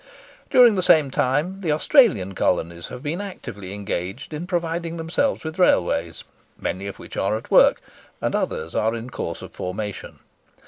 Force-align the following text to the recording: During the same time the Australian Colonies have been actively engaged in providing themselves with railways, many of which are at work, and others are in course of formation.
During 0.49 0.73
the 0.73 0.81
same 0.81 1.11
time 1.11 1.61
the 1.61 1.71
Australian 1.71 2.33
Colonies 2.33 2.87
have 2.87 3.03
been 3.03 3.21
actively 3.21 3.71
engaged 3.71 4.33
in 4.33 4.47
providing 4.47 4.97
themselves 4.97 5.43
with 5.43 5.59
railways, 5.59 6.23
many 6.59 6.87
of 6.87 6.97
which 6.97 7.15
are 7.17 7.37
at 7.37 7.51
work, 7.51 7.79
and 8.19 8.33
others 8.33 8.73
are 8.73 8.95
in 8.95 9.11
course 9.11 9.43
of 9.43 9.51
formation. 9.51 10.17